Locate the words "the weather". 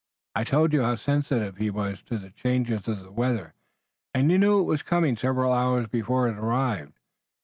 3.03-3.53